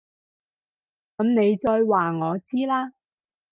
[1.17, 2.91] 噉你再話我知啦